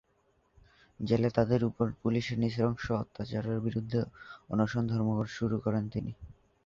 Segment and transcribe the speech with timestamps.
[0.99, 3.99] জেলে তাদের উপর পুলিশের নৃশংস অত্যাচারের বিরুদ্ধে
[4.49, 6.11] অনশন ধর্মঘট শুরু করেন তিনি।